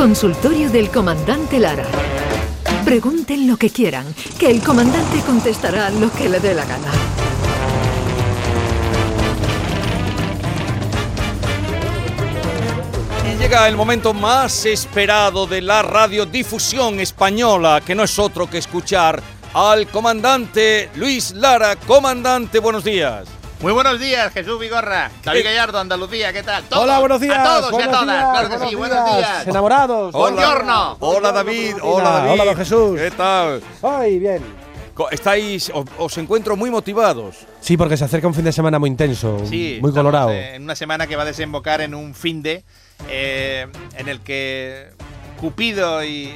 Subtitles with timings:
[0.00, 1.84] Consultorio del Comandante Lara.
[2.86, 4.06] Pregunten lo que quieran,
[4.38, 6.90] que el comandante contestará lo que le dé la gana.
[13.30, 18.56] Y llega el momento más esperado de la radiodifusión española, que no es otro que
[18.56, 19.22] escuchar
[19.52, 21.76] al comandante Luis Lara.
[21.76, 23.39] Comandante, buenos días.
[23.60, 25.10] Muy buenos días, Jesús Vigorra.
[25.22, 26.64] David Gallardo, Andalucía, ¿qué tal?
[26.74, 27.38] Hola, buenos días.
[27.38, 29.46] A todos y a buenos todas, días, claro que sí, buenos días.
[29.46, 30.12] Enamorados.
[30.12, 30.96] Buongiorno.
[30.98, 32.30] Hola David, hola David.
[32.32, 32.98] Hola, don Jesús.
[32.98, 33.62] ¿Qué tal?
[33.82, 34.42] Ay, bien.
[35.10, 37.36] Estáis, os, os encuentro muy motivados.
[37.60, 40.30] Sí, porque se acerca un fin de semana muy intenso, Sí, muy colorado.
[40.30, 42.64] En una semana que va a desembocar en un fin de
[43.10, 44.88] eh, en el que
[45.38, 46.34] Cupido y,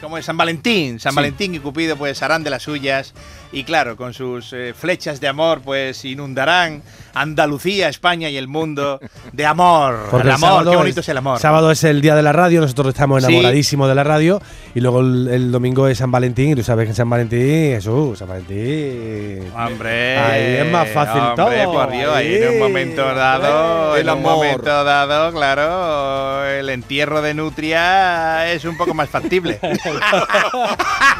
[0.00, 0.24] ¿cómo es?
[0.24, 1.16] San Valentín, San Sí.
[1.16, 3.14] Valentín y Cupido pues harán de las suyas
[3.52, 6.82] y claro, con sus eh, flechas de amor pues inundarán
[7.20, 9.00] Andalucía, España y el mundo
[9.32, 10.08] de amor.
[10.10, 11.38] Porque el amor, sábado qué bonito es, el amor.
[11.40, 13.32] Sábado es el día de la radio, nosotros estamos Sí.
[13.32, 14.40] enamoradísimos de la radio.
[14.74, 17.72] Y luego el, el domingo es San Valentín, y tú sabes que en San Valentín,
[17.74, 19.50] Jesús, San Valentín.
[19.56, 24.00] Hombre, Ahí es más fácil hombre, todo, por Dios, ahí en un momento dado, hombre,
[24.00, 24.36] en el un amor.
[24.36, 29.58] momento dado, claro, el entierro de Nutria es un poco más factible.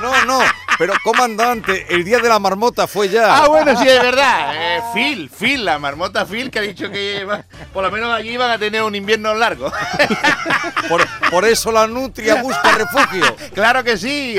[0.03, 0.39] No, no,
[0.79, 3.37] pero comandante, el día de la marmota fue ya.
[3.37, 4.53] ah, bueno, sí, es verdad.
[4.55, 7.27] Eh, Phil, Phil, la marmota Phil, que ha dicho que
[7.73, 9.73] por lo menos allí van a tener un invierno largo.
[10.89, 13.37] Por, por eso la nutria busca refugio.
[13.55, 14.39] claro que sí.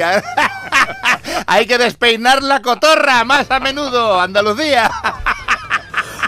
[1.48, 4.90] Hay que despeinar la cotorra más a menudo, Andalucía.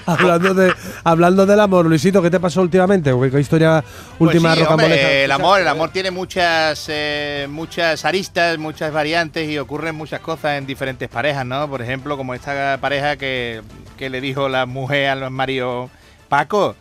[0.09, 3.11] Hablando, de, hablando del amor, Luisito, ¿qué te pasó últimamente?
[3.31, 3.83] ¿Qué, historia
[4.17, 5.05] Pues última sí, rocambolesca?
[5.05, 10.19] hombre, el amor, el amor tiene muchas, eh, muchas aristas, muchas variantes y ocurren muchas
[10.21, 11.69] cosas en diferentes parejas, ¿no?
[11.69, 13.61] Por ejemplo, como esta pareja que,
[13.97, 15.89] que le dijo la mujer al marido,
[16.27, 16.75] Paco,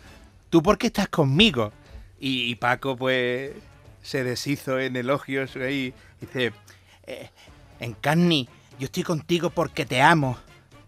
[0.49, 1.71] ¿tú por qué estás conmigo?
[2.19, 3.51] Y, y Paco, pues,
[4.01, 6.51] se deshizo en elogios y dice,
[7.05, 7.29] eh,
[7.79, 8.47] Encarni,
[8.79, 10.37] yo estoy contigo porque te amo,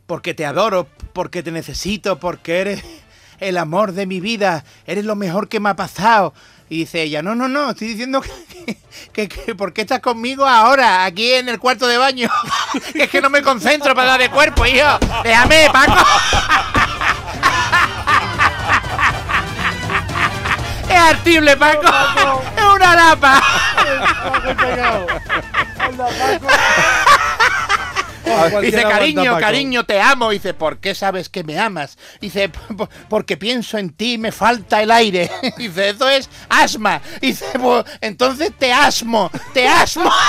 [0.08, 2.84] porque te adoro, porque te necesito, porque eres
[3.40, 6.34] el amor de mi vida, eres lo mejor que me ha pasado.
[6.70, 8.78] Y dice ella, no, no, no, estoy diciendo que,
[9.12, 12.30] que, que ¿por qué estás conmigo ahora, aquí en el cuarto de baño?
[12.94, 14.98] que es que no me concentro para dar de cuerpo, hijo.
[15.24, 15.98] Déjame, Paco.
[20.90, 21.88] es artible, Paco.
[22.56, 23.44] es una lapa.
[28.62, 30.30] Dice, cariño, cariño, te amo.
[30.32, 31.98] Dice, ¿por qué sabes que me amas?
[32.20, 35.30] Dice, "P- p- porque pienso en ti y me falta el aire.
[35.58, 37.02] Dice, eso es asma.
[37.22, 37.46] Dice,
[38.02, 40.12] entonces te asmo, te asmo.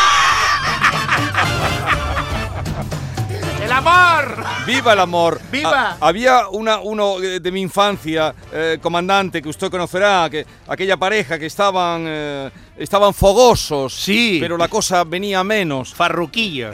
[3.62, 4.44] ¡El amor!
[4.66, 5.40] ¡Viva el amor!
[5.50, 5.92] ¡Viva!
[5.92, 10.96] Ah, había una, uno eh, de mi infancia, eh, comandante, que usted conocerá, que aquella
[10.96, 13.94] pareja que estaban, eh, estaban fogosos.
[13.94, 14.38] Sí.
[14.40, 15.94] Pero la cosa venía menos.
[15.94, 16.72] Farruquillo.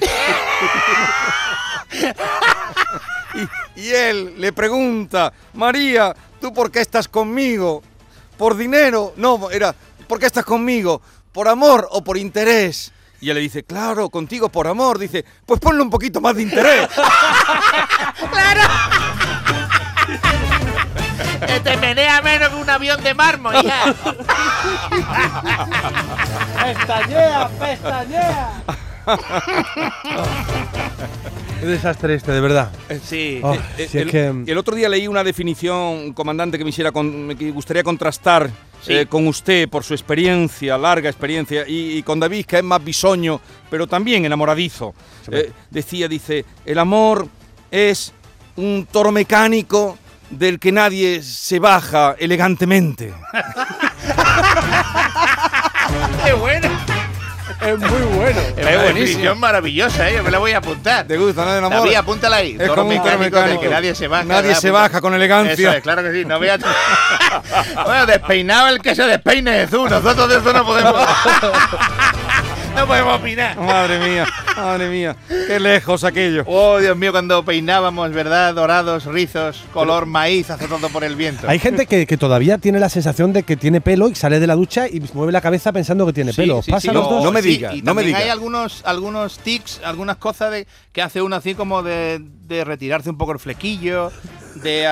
[3.76, 7.82] Y él le pregunta, María, ¿tú por qué estás conmigo?
[8.38, 9.12] ¿Por dinero?
[9.16, 9.74] No, era,
[10.08, 11.02] ¿por qué estás conmigo?
[11.30, 12.90] ¿Por amor o por interés?
[13.20, 14.98] Y él le dice, claro, contigo por amor.
[14.98, 16.88] Dice, pues ponle un poquito más de interés.
[21.46, 23.84] Que te menea menos que un avión de mármol, hija.
[26.64, 28.50] ¡Pestañea, pestañea!
[31.60, 32.70] Qué desastre este, de verdad.
[33.02, 33.40] Sí.
[33.42, 36.70] Oh, Eh, si es el, que- el otro día leí una definición, comandante, que me,
[36.70, 38.50] hiciera con- me que gustaría contrastar
[38.82, 38.92] Sí.
[38.92, 42.84] eh, con usted por su experiencia, larga experiencia, y, y con David, que es más
[42.84, 43.40] bisoño,
[43.70, 44.94] pero también enamoradizo.
[45.32, 47.26] Eh, decía, dice, el amor
[47.70, 48.12] es
[48.56, 49.96] un toro mecánico
[50.30, 53.14] del que nadie se baja elegantemente.
[56.24, 56.68] ¡Qué bueno!
[57.60, 58.40] Es muy bueno.
[58.40, 58.70] Es buenísimo.
[58.70, 60.14] una definición maravillosa, ¿eh?
[60.16, 61.06] Yo me la voy a apuntar.
[61.06, 61.54] ¿Te gusta, no?
[61.56, 61.78] El amor.
[61.80, 62.52] David, apúntala ahí.
[62.52, 64.24] Es Toro como un mecánico del que nadie se baja.
[64.24, 64.82] Nadie se Apunta.
[64.82, 65.52] baja con elegancia.
[65.54, 66.24] Eso es, claro que sí.
[66.24, 66.60] No veas.
[67.84, 69.90] bueno, despeinado el que se despeine Jesús.
[69.90, 70.94] Nosotros de eso no podemos.
[72.76, 73.56] no podemos opinar.
[73.56, 74.26] Madre mía,
[74.56, 75.16] madre mía,
[75.46, 76.44] qué lejos aquello.
[76.46, 78.54] Oh, Dios mío, cuando peinábamos, ¿verdad?
[78.54, 81.48] Dorados, rizos, color maíz, hace todo por el viento.
[81.48, 84.46] Hay gente que, que todavía tiene la sensación de que tiene pelo y sale de
[84.46, 86.62] la ducha y mueve la cabeza pensando que tiene Sí, pelo.
[86.62, 87.24] sí, ¿Pasa sí, los no, dos?
[87.24, 88.18] no me sí, diga, y no me también diga.
[88.20, 93.10] Hay algunos, algunos tics, algunas cosas de, que hace uno así como de, de retirarse
[93.10, 94.10] un poco el flequillo,
[94.56, 94.88] de,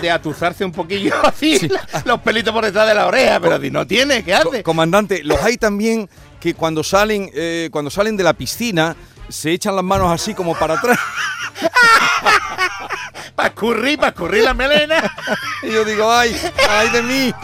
[0.00, 1.58] de atuzarse un poquillo así,
[2.04, 4.62] los pelitos por detrás de la oreja, pero si no tiene, ¿qué hace?
[4.62, 6.08] comandante, los hay también
[6.42, 8.96] que cuando salen, eh, cuando salen de la piscina
[9.28, 10.98] se echan las manos así como para atrás.
[13.36, 15.10] Para escurrir, para escurrir la melena.
[15.62, 16.36] Y yo digo, ay,
[16.68, 17.34] ay de mí.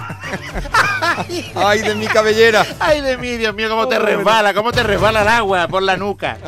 [1.55, 2.64] ¡Ay, de mi cabellera!
[2.78, 5.96] Ay, de mí, Dios mío, cómo te resbala, cómo te resbala el agua por la
[5.96, 6.38] nuca.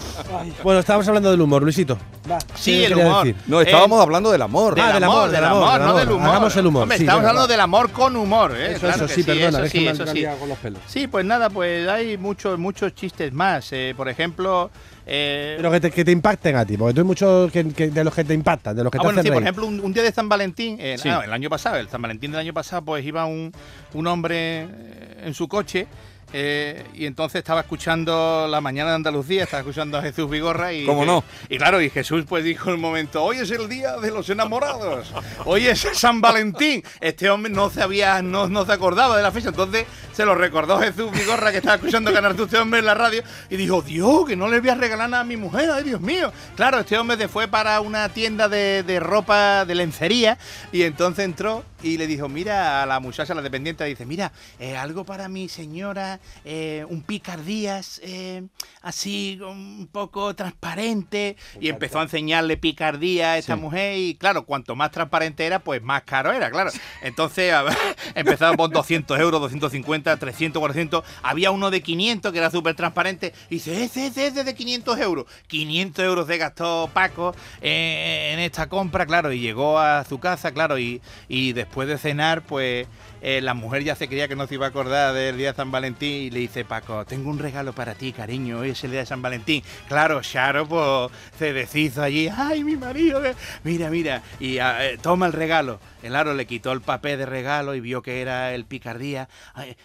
[0.62, 1.98] Bueno, estábamos hablando del humor, Luisito.
[2.30, 3.24] Va, Sí, ¿qué el humor.
[3.26, 3.40] decir?
[3.46, 4.74] No, estábamos hablando del amor.
[4.74, 6.28] Del Ah, del amor, amor, del amor, no del humor.
[6.28, 8.72] Hagamos el humor, Hombre, sí, estamos hablando del amor con humor, ¿eh?
[8.72, 10.14] Eso, Claro eso, que sí, perdona, eso sí, eso sí.
[10.14, 10.80] liado con los pelos.
[10.86, 13.68] Sí, pues nada, pues hay muchos muchos chistes más.
[13.72, 14.70] eh, por ejemplo,
[15.12, 18.04] eh, que te, que te impacten a ti, porque tú hay muchos que, que- de
[18.04, 19.80] los que te impactan, de los que Ah, te bueno, hacen sí, por ejemplo, un,
[19.80, 21.08] un día de San Valentín, eh, Sí.
[21.08, 23.52] el año pasado, el San Valentín del año pasado, pues iba un,
[23.94, 25.86] un hombre eh, en su coche
[26.32, 30.84] eh, y entonces estaba escuchando La Mañana de Andalucía, estaba escuchando a Jesús Vigorra y...
[30.84, 31.24] ¿Cómo no?
[31.48, 34.28] Y claro, y Jesús pues dijo en un momento, hoy es el día de los
[34.30, 35.12] enamorados,
[35.44, 36.82] hoy es San Valentín.
[37.00, 40.34] Este hombre no se había, no, no se acordaba de la fecha, entonces se lo
[40.34, 44.26] recordó Jesús Vigorra que estaba escuchando Canal este hombre en la radio y dijo, Dios,
[44.26, 46.32] que no le voy a regalar nada a mi mujer, ay Dios mío.
[46.56, 50.38] Claro, este hombre se fue para una tienda de, de ropa de lencería
[50.72, 54.76] y entonces entró y le dijo, mira a la muchacha, la dependiente, dice, mira, eh,
[54.76, 58.42] algo para mi señora, eh, un picardías eh,
[58.82, 64.76] así un poco transparente y empezó a enseñarle picardía a esta mujer y claro, cuanto
[64.76, 66.70] más transparente era, pues más caro era, claro.
[67.02, 67.76] Entonces a ver,
[68.14, 73.32] empezaban por 200 euros, 250, 300, 400, había uno de 500 que era súper transparente.
[73.48, 75.26] Y dice, ese, ese, ese de 500 euros.
[75.46, 80.78] 500 euros se gastó Paco en esta compra, claro, y llegó a su casa, claro,
[80.78, 82.86] y, y después de cenar, pues
[83.22, 85.56] eh, la mujer ya se creía que no se iba a acordar del día de
[85.56, 88.90] San Valentín y le dice, Paco, tengo un regalo para ti, cariño, hoy es el
[88.90, 89.62] día de San Valentín.
[89.88, 93.22] Claro, Charo, pues se deshizo allí, ay, mi marido,
[93.62, 95.80] mira, mira, y ah, eh, toma el regalo.
[96.02, 99.28] El aro le quitó el papel de regalo y vio que era el picardía.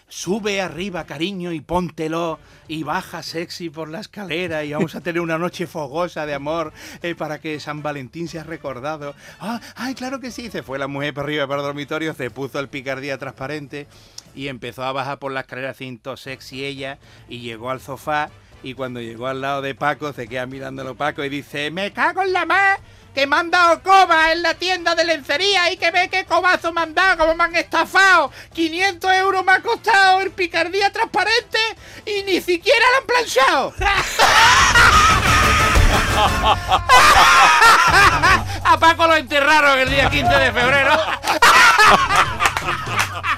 [0.08, 2.38] Sube arriba, cariño, y póntelo.
[2.68, 6.72] Y baja sexy por la escalera y vamos a tener una noche fogosa de amor
[7.02, 9.14] eh, para que San Valentín sea recordado.
[9.40, 10.50] Ah, ay, claro que sí.
[10.50, 13.86] Se fue la mujer para arriba para el dormitorio, se puso el picardía transparente
[14.34, 16.98] y empezó a bajar por la escalera cinto sexy ella
[17.28, 18.30] y llegó al sofá
[18.66, 22.22] y cuando llegó al lado de Paco se queda mirándolo Paco y dice, me cago
[22.22, 22.80] en la más
[23.14, 26.72] que me han dado coba en la tienda de lencería y que ve qué cobazo
[26.72, 28.32] me han dado, como me han estafado.
[28.52, 31.60] 500 euros me ha costado el picardía transparente
[32.04, 33.72] y ni siquiera lo han planchado.
[38.64, 41.00] A Paco lo enterraron el día 15 de febrero.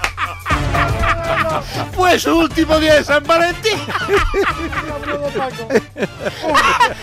[1.95, 3.77] Fue su último día de San Valentín.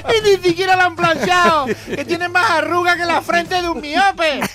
[0.08, 1.66] y ni siquiera lo han planchado.
[1.86, 4.40] Que tiene más arruga que la frente de un miope.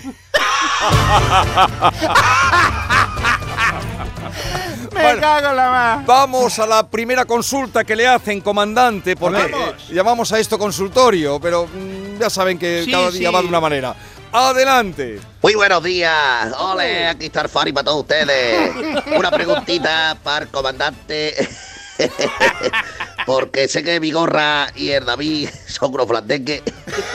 [4.93, 5.21] Me Bueno.
[5.21, 6.05] cago en la más.
[6.05, 11.39] Vamos a la primera consulta que le hacen, comandante, porque eh, llamamos a esto consultorio,
[11.39, 13.33] pero mm, ya saben que Sí, cada día sí.
[13.35, 13.95] va de una manera.
[14.33, 15.19] Adelante.
[15.41, 16.53] Muy buenos días.
[16.57, 18.71] Ole, aquí está el Fari para todos ustedes.
[19.17, 21.49] Una preguntita para el comandante.
[23.25, 26.63] Porque sé que Vigorra y el David son unos flandengues.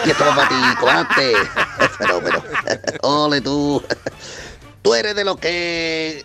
[0.05, 1.33] Y esto va para ti, comandante.
[1.99, 2.45] Fenómeno.
[3.01, 3.83] Ole tú.
[4.83, 6.23] Tú eres de los que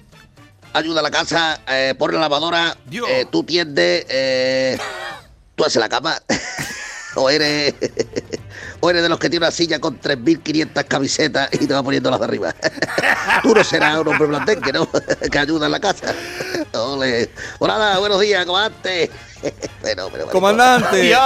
[0.74, 4.78] ayuda a la casa, eh, pone la lavadora, eh, tú tiendes, eh,
[5.56, 6.22] tú haces la cama.
[7.16, 7.74] o eres.
[8.82, 12.10] O eres de los que tiene una silla con 3.500 camisetas y te va poniendo
[12.10, 12.56] las de arriba.
[13.44, 14.90] Tú no serás un hombre blandengue, ¿no?
[15.32, 16.14] que ayuda en la casa.
[16.74, 17.30] Ole.
[17.60, 19.12] Nada, buenos días, comandante.
[19.82, 21.02] bueno, pero, Comandante.
[21.02, 21.22] Dios,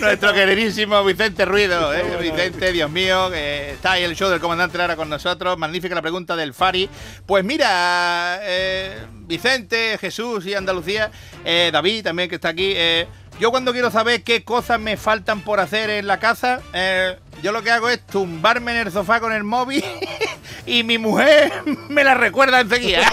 [0.00, 2.18] nuestro queridísimo Vicente Ruido, ¿eh?
[2.20, 5.56] Vicente, Dios mío, que está ahí el show del comandante Lara con nosotros.
[5.58, 6.88] Magnífica la pregunta del Fari.
[7.26, 11.10] Pues mira, eh, Vicente, Jesús y Andalucía,
[11.44, 12.74] eh, David también que está aquí.
[13.38, 17.52] Yo cuando quiero saber qué cosas me faltan por hacer en la casa, eh, yo
[17.52, 19.84] lo que hago es tumbarme en el sofá con el móvil
[20.66, 21.52] y mi mujer
[21.88, 23.02] me la recuerda enseguida.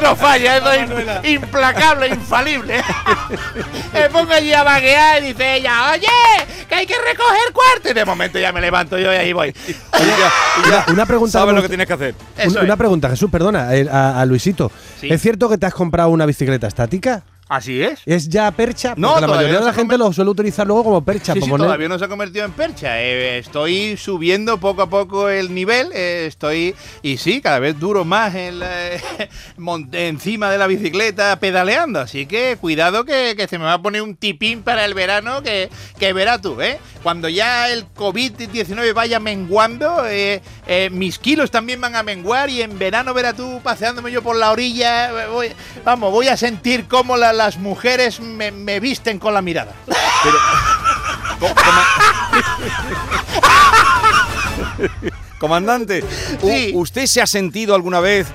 [0.00, 2.82] Eso no falla, eso es im- implacable, infalible.
[3.92, 6.06] Me pongo allí a vaguear y dice ella, oye,
[6.68, 7.90] que hay que recoger cuarto.
[7.90, 9.54] Y de momento ya me levanto yo y ahí voy.
[10.88, 12.14] Una pregunta Sabes lo que tienes que hacer.
[12.62, 14.70] Una, pregunta, Jesús, perdona, eh, a, a Luisito.
[15.00, 15.08] Sí.
[15.10, 17.22] ¿Es cierto que te has comprado una bicicleta estática?
[17.50, 18.00] Así es.
[18.06, 18.94] ¿Es ya percha?
[18.96, 21.32] No, la mayoría no de la gente lo suele utilizar luego como percha.
[21.34, 23.02] Sí, sí, poner- todavía no se ha convertido en percha.
[23.02, 25.88] Eh, estoy subiendo poco a poco el nivel.
[25.92, 26.76] eh, estoy.
[27.02, 28.90] Y sí, cada vez duro más en la-
[29.92, 31.98] encima de la bicicleta pedaleando.
[31.98, 35.42] Así que cuidado que, que se me va a poner un tipín para el verano
[35.42, 36.78] que, que verás tú, ¿eh?
[37.02, 40.40] Cuando ya el COVID-19 vaya menguando, eh,
[40.72, 44.36] eh, mis kilos también van a menguar y en verano verás tú paseándome yo por
[44.36, 45.10] la orilla.
[45.24, 45.52] eh, voy-
[45.84, 49.72] vamos, voy a sentir cómo la- las mujeres me, me visten con la mirada.
[51.40, 51.86] Co- coma-
[55.40, 56.04] Comandante,
[56.40, 56.70] Sí.
[56.74, 58.28] ¿usted se ha sentido alguna vez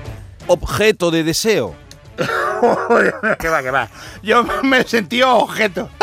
[0.46, 1.74] objeto de deseo?
[3.38, 3.88] que va, que va.
[4.22, 5.88] Yo me sentí objeto.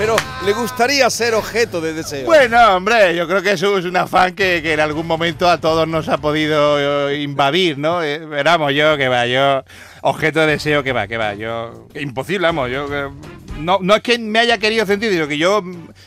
[0.00, 0.16] Pero
[0.46, 2.24] le gustaría ser objeto de deseo.
[2.24, 5.58] Bueno, hombre, yo creo que eso es un afán que, que en algún momento a
[5.60, 8.02] todos nos ha podido eh, invadir, ¿no?
[8.02, 9.62] Eh, Veramos, yo que va, yo.
[10.00, 11.86] Objeto de deseo que va, que va, yo.
[11.94, 12.86] Imposible, vamos, yo.
[12.90, 13.10] eh,
[13.58, 15.62] No, no es que me haya querido sentir, sino que yo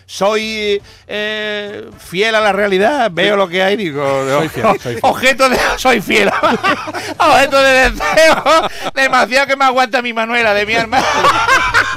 [0.07, 4.03] soy eh, fiel a la realidad, veo lo que hay, digo.
[4.27, 4.99] Soy fiel, soy fiel.
[5.03, 5.57] Objeto de.
[5.77, 6.29] Soy fiel.
[7.19, 8.43] objeto de deseo.
[8.95, 11.05] Demasiado que me aguanta mi Manuela de mi hermano.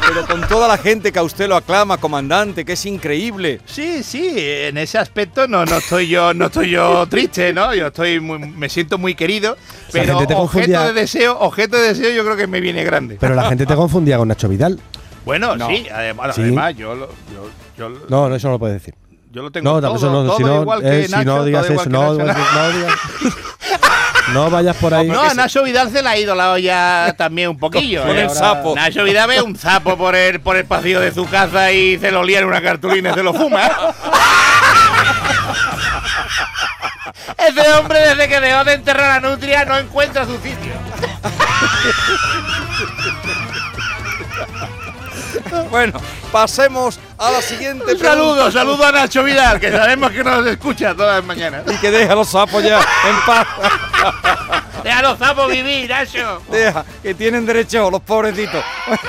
[0.09, 3.61] Pero con toda la gente que a usted lo aclama, comandante, que es increíble.
[3.67, 7.75] Sí, sí, en ese aspecto no, no estoy yo, no estoy yo triste, ¿no?
[7.75, 9.57] Yo estoy muy- me siento muy querido,
[9.93, 12.85] pero gente te objeto confundía- de deseo, objeto de deseo yo creo que me viene
[12.85, 13.17] grande.
[13.21, 14.79] Pero la gente te confundía con Nacho Vidal.
[15.25, 15.69] Bueno, No.
[15.69, 16.43] sí, además, Sí.
[16.43, 18.95] además yo lo, yo, yo lo- No, no, eso no lo puedes decir.
[19.33, 21.25] yo lo tengo No, todo, eso no, todo si no, igual eh, que si Nacho,
[21.25, 22.37] no digas todo eso, no digas.
[24.33, 25.09] No vayas por ahí.
[25.09, 28.03] No, a Nacho Vidal se le ha ido la olla también un poquillo.
[28.03, 28.23] Con ¿eh?
[28.23, 28.75] el sapo.
[28.75, 32.11] Nacho Vidal ve un sapo por el, por el pasillo de su casa y se
[32.11, 33.71] lo lía en una cartulina y se lo fuma.
[37.39, 40.73] Ese hombre desde que dejó de enterrar a Nutria no encuentra su sitio.
[45.71, 46.01] Bueno,
[46.33, 48.09] pasemos a la siguiente Un pregunta.
[48.11, 51.63] saludo, saludo a Nacho Vidal, que sabemos que nos escucha todas las mañanas.
[51.73, 53.47] Y que deja a los sapos ya en paz.
[54.85, 56.41] Deja a los sapos vivir, Nacho.
[56.51, 58.63] Deja, que tienen derecho los pobrecitos.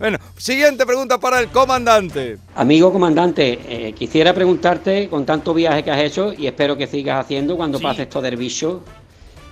[0.00, 2.38] Bueno, siguiente pregunta para el comandante.
[2.56, 7.22] Amigo comandante, eh, quisiera preguntarte, con tanto viaje que has hecho, y espero que sigas
[7.22, 7.84] haciendo cuando Sí.
[7.84, 8.82] pases todo el bicho,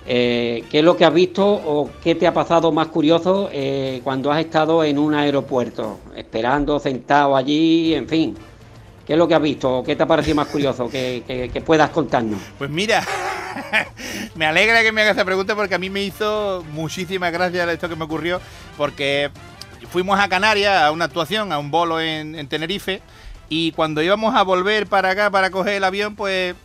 [0.05, 4.01] eh, ¿qué es lo que has visto o qué te ha pasado más curioso eh,
[4.03, 8.35] cuando has estado en un aeropuerto, esperando, sentado allí, en fin?
[9.05, 11.89] ¿Qué es lo que has visto o qué te ha parecido más curioso que, puedas
[11.89, 12.39] contarnos?
[12.57, 13.03] Pues mira,
[14.35, 17.89] me alegra que me hagas esta pregunta porque a mí me hizo muchísimas gracias esto
[17.89, 18.39] que me ocurrió,
[18.77, 19.31] porque
[19.91, 23.01] fuimos a Canarias a una actuación, a un bolo en Tenerife,
[23.49, 26.55] y cuando íbamos a volver para acá para coger el avión, pues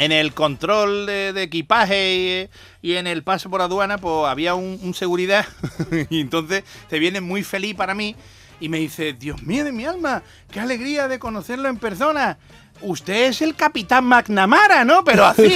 [0.00, 2.48] en el control de, de equipaje
[2.82, 5.46] y, y en el paso por aduana, pues había un, un seguridad,
[6.08, 8.16] y entonces se viene muy feliz para mí
[8.60, 12.38] y me dice, Dios mío de mi alma, qué alegría de conocerlo en persona.
[12.80, 15.04] Usted es el capitán McNamara, ¿no?
[15.04, 15.42] Pero así.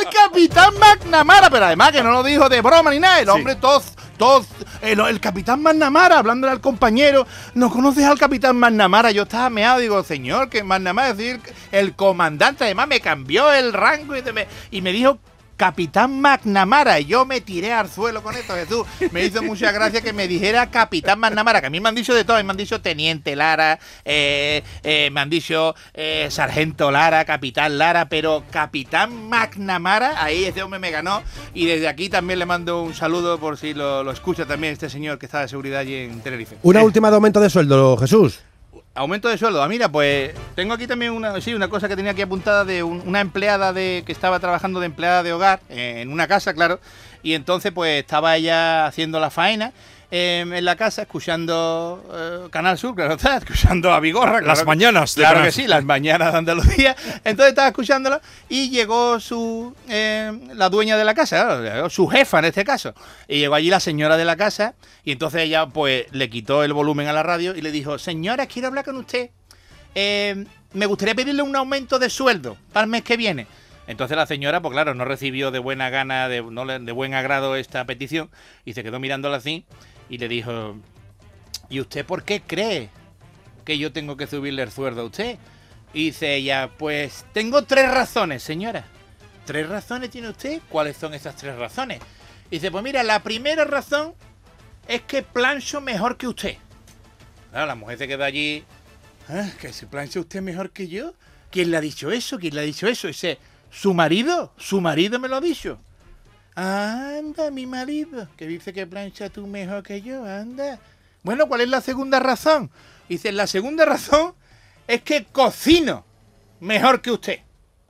[0.00, 3.20] el capitán McNamara, pero además que no lo dijo de broma ni nada.
[3.20, 3.82] El hombre todo,
[4.16, 4.44] todo,
[4.82, 9.10] el, capitán McNamara, hablándole al compañero, ¿no conoces al capitán McNamara?
[9.10, 11.40] Yo estaba meado, digo, señor, que McNamara es decir,
[11.72, 15.18] el comandante, además me cambió el rango y, me, y me dijo
[15.56, 18.86] Capitán McNamara, y yo me tiré al suelo con esto, Jesús.
[19.12, 22.14] Me hizo mucha gracia que me dijera Capitán McNamara, que a mí me han dicho
[22.14, 27.24] de todo, me han dicho Teniente Lara, eh, eh, me han dicho eh, Sargento Lara,
[27.24, 31.22] Capitán Lara, pero Capitán McNamara, ahí ese hombre me ganó.
[31.54, 34.90] Y desde aquí también le mando un saludo por si lo, lo escucha también este
[34.90, 36.56] señor que está de seguridad allí en Tenerife.
[36.62, 38.40] Una última de aumento de sueldo, Jesús.
[38.96, 39.62] Aumento de sueldo.
[39.62, 42.82] Ah, mira, pues tengo aquí también una, sí, una cosa que tenía aquí apuntada de
[42.82, 46.54] un- una empleada de que estaba trabajando de empleada de hogar eh, en una casa,
[46.54, 46.80] claro.
[47.22, 49.72] Y entonces, pues estaba ella haciendo la faena
[50.10, 52.04] eh, en la casa, escuchando
[52.46, 54.34] eh, Canal Sur, claro está, escuchando a Vigorra.
[54.34, 56.96] Las claro que- mañanas de Claro Canal que sí, las mañanas de Andalucía.
[57.24, 62.38] Entonces estaba escuchándolo y llegó su eh, la dueña de la casa, claro, su jefa
[62.38, 62.94] en este caso.
[63.28, 66.72] Y llegó allí la señora de la casa y entonces ella pues le quitó el
[66.72, 69.30] volumen a la radio y le dijo, señora, quiero hablar con usted.
[69.94, 73.46] Eh, me gustaría pedirle un aumento de sueldo para el mes que viene.
[73.88, 77.54] Entonces la señora, pues claro, no recibió de buena gana, de, no de buen agrado
[77.54, 78.30] esta petición
[78.64, 79.64] y se quedó mirándola así
[80.08, 80.76] y le dijo,
[81.68, 82.90] ¿y usted por qué cree
[83.64, 85.38] que yo tengo que subirle el sueldo a usted?
[85.92, 88.84] Y dice ella, pues tengo tres razones, señora.
[89.44, 90.60] ¿Tres razones tiene usted?
[90.68, 92.00] ¿Cuáles son esas tres razones?
[92.50, 94.14] Dice, pues mira, la primera razón
[94.88, 96.56] es que plancho mejor que usted.
[97.52, 98.64] La mujer se queda allí.
[99.28, 101.14] "Ah, ¿Que se plancha usted mejor que yo?
[101.50, 102.38] ¿Quién le ha dicho eso?
[102.38, 103.06] ¿Quién le ha dicho eso?
[103.08, 103.38] Dice,
[103.70, 104.52] ¿su marido?
[104.58, 105.78] ¿Su marido me lo ha dicho?
[106.56, 110.80] Anda, mi marido, que dice que plancha tú mejor que yo, anda.
[111.22, 112.70] Bueno, ¿cuál es la segunda razón?
[113.10, 114.34] Dice, la segunda razón
[114.88, 116.04] es que cocino
[116.60, 117.40] mejor que usted.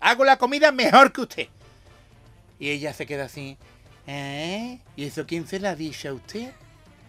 [0.00, 1.48] Hago la comida mejor que usted.
[2.58, 3.56] Y ella se queda así.
[4.08, 4.80] ¿Eh?
[4.96, 6.50] ¿Y eso quién se la dicho a usted?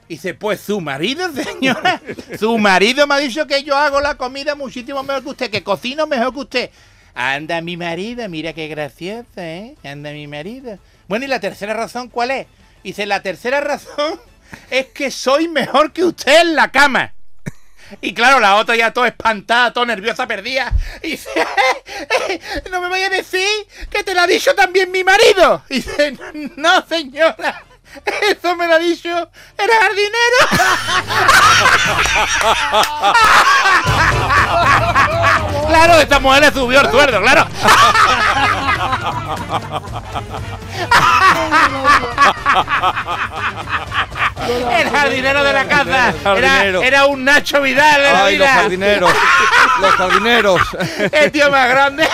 [0.08, 2.00] Dice, pues su marido, señora.
[2.40, 5.64] su marido me ha dicho que yo hago la comida muchísimo mejor que usted, que
[5.64, 6.70] cocino mejor que usted.
[7.20, 9.76] Anda mi marido, mira qué graciosa, ¿eh?
[9.84, 10.78] Anda mi marido.
[11.08, 12.46] Bueno, ¿y la tercera razón cuál es?
[12.84, 14.22] Dice, la tercera razón
[14.70, 17.16] es que soy mejor que usted en la cama.
[18.02, 20.72] Y claro, la otra ya todo espantada, todo nerviosa, perdida.
[21.02, 21.30] Y dice,
[22.30, 23.48] "Eh, no me vaya a decir
[23.90, 25.64] que te lo ha dicho también mi marido.
[25.70, 26.16] Y dice,
[26.56, 27.64] no señora,
[28.30, 30.38] eso me lo ha dicho el jardinero.
[35.68, 37.48] claro, esta mujer le subió el sueldo, claro.
[44.48, 46.14] El jardinero de la casa.
[46.38, 48.06] Era, era un Nacho Vidal.
[48.06, 49.14] en la Ay, los jardineros.
[49.82, 50.62] Los jardineros.
[51.12, 52.08] El tío más grande.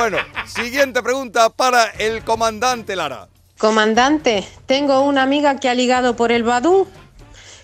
[0.00, 0.16] Bueno,
[0.46, 3.28] siguiente pregunta para el comandante Lara.
[3.58, 6.88] Comandante, tengo una amiga que ha ligado por el Badú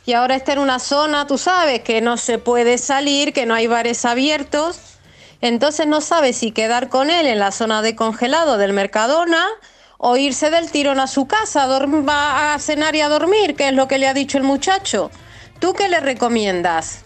[0.05, 3.55] y ahora está en una zona, tú sabes, que no se puede salir, que no
[3.55, 4.78] hay bares abiertos.
[5.40, 9.47] Entonces no sabe si quedar con él en la zona de congelado del Mercadona
[9.97, 13.73] o irse del tirón a su casa a, a cenar y a dormir, que es
[13.73, 15.11] lo que le ha dicho el muchacho.
[15.59, 17.00] ¿Tú qué le recomiendas?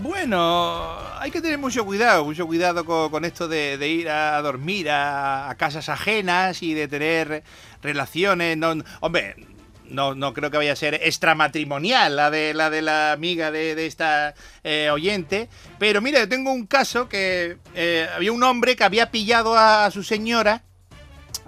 [0.00, 4.40] Bueno, hay que tener mucho cuidado, mucho cuidado con, con esto de, de ir a
[4.40, 7.44] dormir a, casas ajenas y de tener
[7.82, 8.56] relaciones.
[8.56, 9.36] No, hombre,
[9.84, 13.74] no, no creo que vaya a ser extramatrimonial la de la de la amiga de,
[13.74, 14.34] de esta
[14.64, 15.50] eh, oyente.
[15.78, 19.90] Pero mira, yo tengo un caso que eh, había un hombre que había pillado a,
[19.90, 20.64] su señora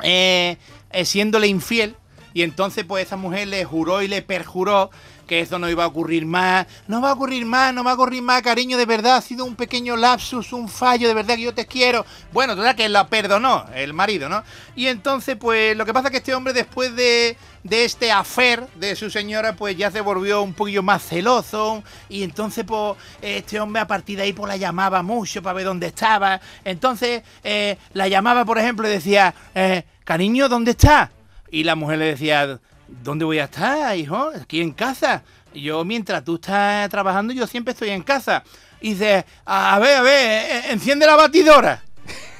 [0.02, 0.58] eh,
[0.90, 1.96] eh, siéndole infiel.
[2.34, 4.90] Y entonces pues esa mujer le juró y le perjuró
[5.32, 6.66] que eso no iba a ocurrir más.
[6.88, 9.16] No va a ocurrir más, no va a ocurrir más, cariño, de verdad.
[9.16, 12.04] Ha sido un pequeño lapsus, un fallo, de verdad que yo te quiero.
[12.34, 14.42] Bueno, total que la perdonó el marido, ¿no?
[14.76, 18.68] Y entonces pues lo que pasa es que este hombre después de, de este afer
[18.74, 21.82] de su señora pues ya se volvió un poquillo más celoso.
[22.10, 25.64] Y entonces pues este hombre a partir de ahí pues la llamaba mucho para ver
[25.64, 26.42] dónde estaba.
[26.62, 31.10] Entonces eh, la llamaba por ejemplo y decía, eh, cariño, ¿dónde está?
[31.50, 32.60] Y la mujer le decía,
[33.02, 34.30] ¿dónde voy a estar, hijo?
[34.40, 35.22] Aquí en casa.
[35.54, 38.42] Yo, mientras tú estás trabajando, yo siempre estoy en casa.
[38.80, 41.82] Y dice, a ver, a ver, eh, enciende la batidora.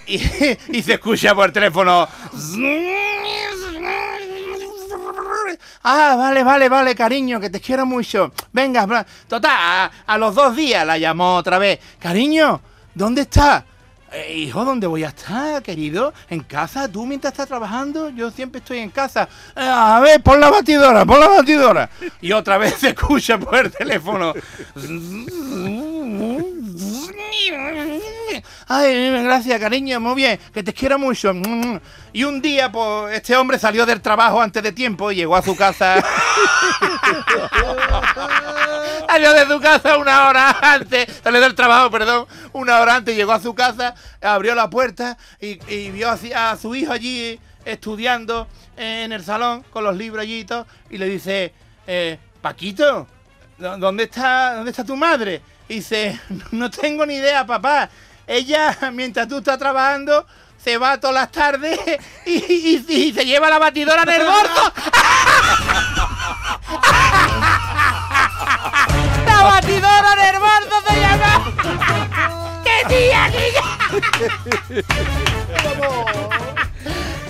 [0.05, 0.19] Y,
[0.83, 2.09] se escucha por teléfono.
[5.85, 8.33] Ah, vale, vale, vale, cariño, que te quiero mucho.
[8.53, 11.79] Venga, total, a, a los dos días la llamó otra vez.
[12.01, 12.61] Cariño,
[12.95, 13.63] ¿dónde estás?
[14.13, 16.13] "Eh, hijo, ¿dónde voy a estar, querido?
[16.29, 16.87] ¿En casa?
[16.89, 18.11] ¿Tú mientras estás trabajando?
[18.11, 19.29] Yo siempre estoy en casa.
[19.57, 21.91] "Eh, a ver, pon la batidora, pon la batidora.
[22.21, 24.35] Y otra vez se escucha por el teléfono.
[28.69, 31.33] Ay, gracias, cariño, muy bien, que te quiero mucho.
[32.13, 35.43] Y un día, pues, este hombre salió del trabajo antes de tiempo y llegó a
[35.43, 36.03] su casa.
[39.09, 43.33] salió de su casa una hora antes, salió del trabajo, perdón, una hora antes, llegó
[43.33, 49.25] a su casa, abrió la puerta y, vio a su hijo allí estudiando en el
[49.25, 51.53] salón con los libros allí y todo, y le dice,
[51.87, 53.07] eh, Paquito,
[53.59, 55.41] ¿dó- ¿dónde está, ¿dónde está tu madre?
[55.69, 56.19] Y dice,
[56.51, 57.89] no tengo ni idea, papá.
[58.27, 60.27] Ella, mientras tú estás trabajando,
[60.63, 61.79] se va todas las tardes
[62.27, 64.73] y, y- y se lleva la batidora en el bolso.
[69.27, 72.63] ¡La batidora en el bolso se llama!
[72.65, 73.63] ¡Qué tía, niña!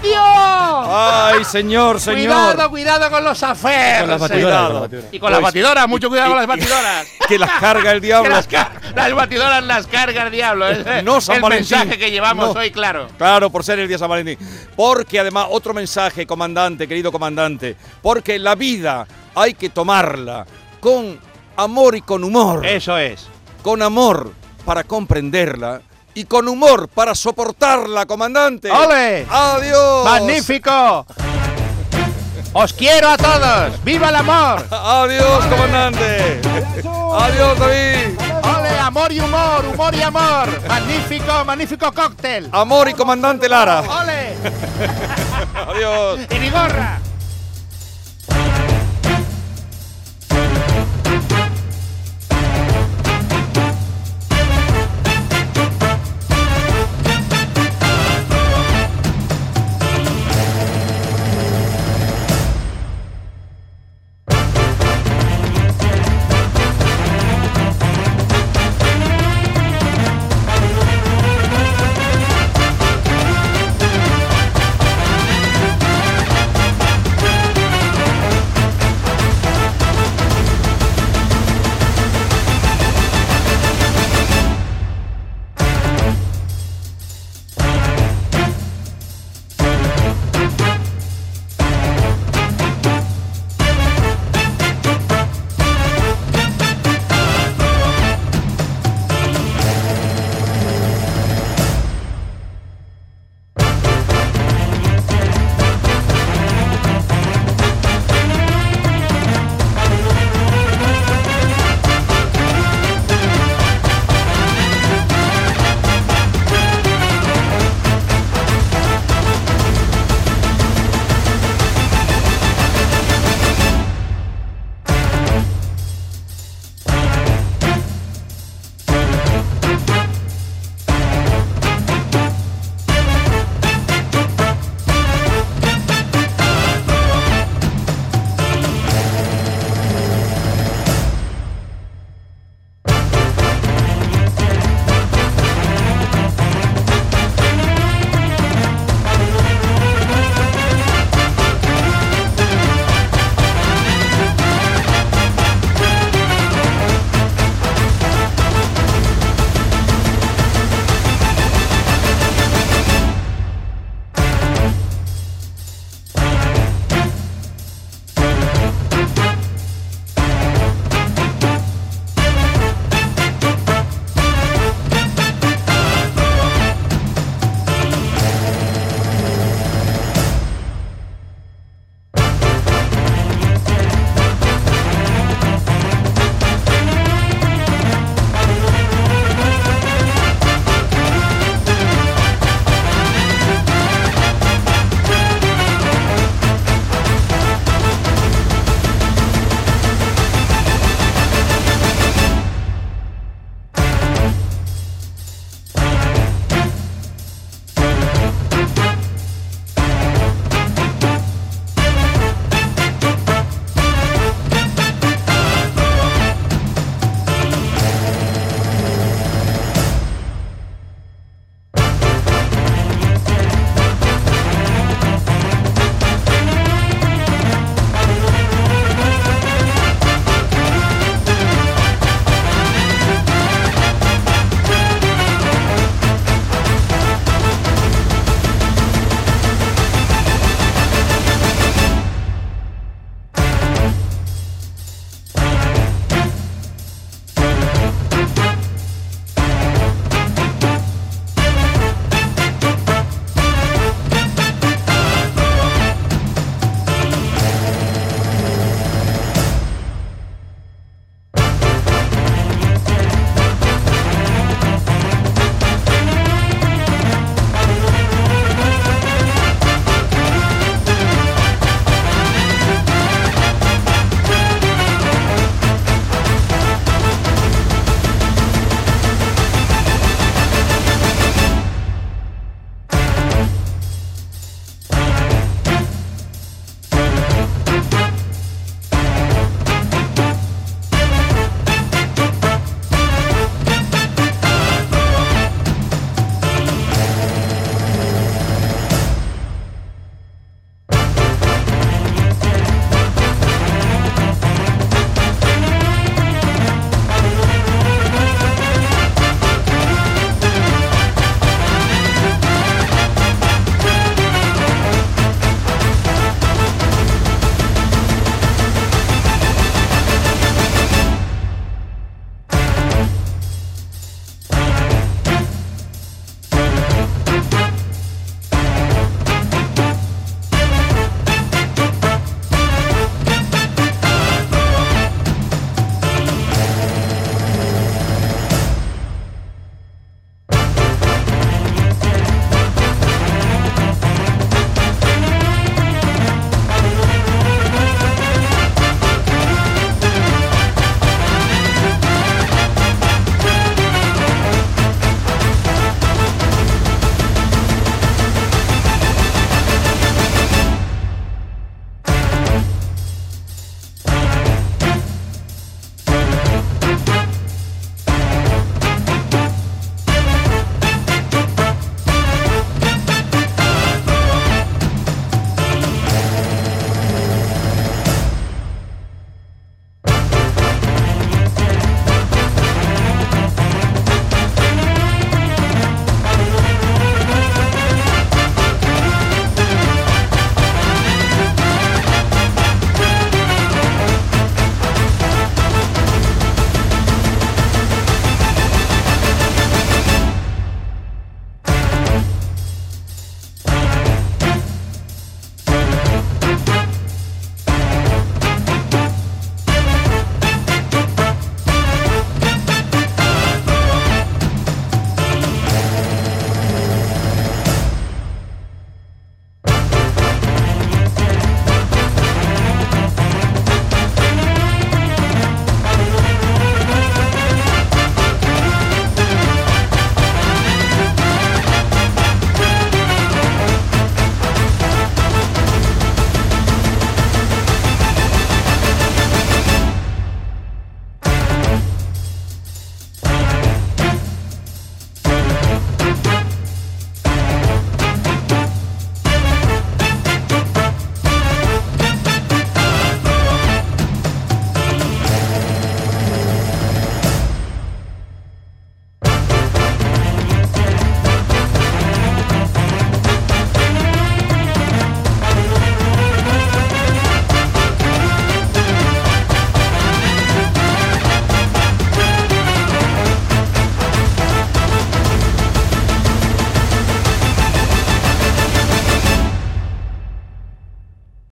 [0.03, 0.87] ¡Dios!
[0.89, 2.17] Ay, señor, señor.
[2.19, 4.01] Cuidado, cuidado con los aferros.
[4.01, 5.15] Con las batidoras, con las batidoras.
[5.15, 7.07] Y con las batidoras, mucho cuidado con las batidoras.
[7.29, 8.31] Que las carga el diablo.
[8.31, 10.69] las, car- las batidoras las carga el diablo.
[10.69, 11.79] Es No, San el Valentín.
[11.79, 12.61] mensaje que llevamos No.
[12.61, 13.09] hoy, claro.
[13.17, 14.39] Claro, por ser el día de San Valentín.
[14.77, 17.77] Porque además, otro mensaje, comandante, querido comandante.
[18.03, 20.45] Porque la vida hay que tomarla
[20.81, 21.19] con
[21.57, 22.67] amor y con humor.
[22.67, 23.27] Eso es.
[23.63, 24.33] Con amor
[24.67, 25.81] para comprenderla
[26.15, 28.71] y con humor para soportarla, comandante.
[28.71, 29.27] ¡Ole!
[29.31, 30.05] ¡Adiós!
[30.05, 31.07] ¡Magnífico!
[32.55, 33.83] ¡Os quiero a todos!
[33.83, 34.67] ¡Viva el amor!
[34.71, 36.41] ¡Adiós, comandante!
[37.19, 38.19] ¡Adiós, David!
[38.43, 39.65] ¡Ole, amor y humor!
[39.73, 40.69] ¡Humor y amor!
[40.69, 42.49] ¡Magnífico, magnífico cóctel!
[42.53, 43.81] Amor y comandante Lara.
[43.81, 44.35] ¡Ole!
[45.69, 46.21] Adiós.
[46.31, 47.01] ¡Y mi gorra!